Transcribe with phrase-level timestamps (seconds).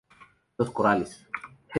[0.57, 1.27] Los Corales.